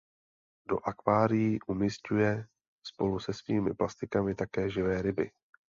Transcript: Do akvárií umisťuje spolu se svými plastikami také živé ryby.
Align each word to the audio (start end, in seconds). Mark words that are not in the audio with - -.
Do 0.69 0.77
akvárií 0.89 1.61
umisťuje 1.67 2.45
spolu 2.85 3.19
se 3.19 3.33
svými 3.33 3.73
plastikami 3.73 4.35
také 4.35 4.69
živé 4.69 5.01
ryby. 5.01 5.31